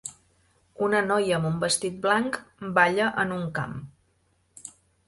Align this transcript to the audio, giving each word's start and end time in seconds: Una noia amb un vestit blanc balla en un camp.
Una 0.87 1.01
noia 1.09 1.35
amb 1.39 1.49
un 1.51 1.59
vestit 1.65 2.01
blanc 2.07 2.41
balla 2.81 3.13
en 3.27 3.39
un 3.41 3.49
camp. 3.61 3.79